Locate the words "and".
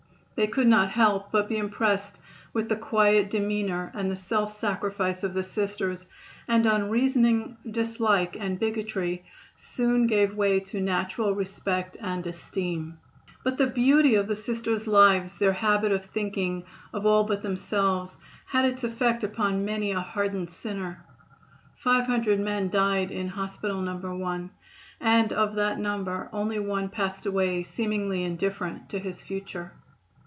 3.93-4.09, 6.47-6.65, 8.39-8.57, 12.01-12.25, 24.99-25.31